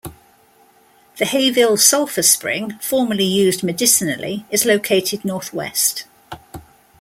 The 1.17 1.25
Hayville 1.25 1.77
Sulphur 1.77 2.23
Spring, 2.23 2.71
formerly 2.81 3.23
used 3.23 3.61
medicinally, 3.61 4.47
is 4.49 4.65
located 4.65 5.23
northwest. 5.23 6.05